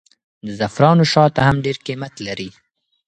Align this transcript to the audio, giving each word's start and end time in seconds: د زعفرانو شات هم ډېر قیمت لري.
د 0.45 0.47
زعفرانو 0.59 1.03
شات 1.13 1.33
هم 1.45 1.55
ډېر 1.65 1.77
قیمت 1.87 2.13
لري. 2.27 2.49